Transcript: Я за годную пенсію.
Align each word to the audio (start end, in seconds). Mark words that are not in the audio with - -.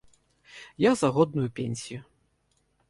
Я 0.77 0.95
за 0.95 1.09
годную 1.11 1.51
пенсію. 1.51 2.03